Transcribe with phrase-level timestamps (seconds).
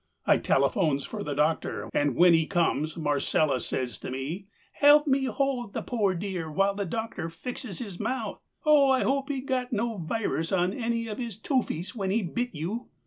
[0.25, 5.25] I telephones for the doctor, and when he comes Marcella says to me: 'Help me
[5.25, 8.41] hold the poor dear while the doctor fixes his mouth.
[8.65, 12.55] Oh, I hope he got no virus on any of his toofies when he bit
[12.55, 12.87] you.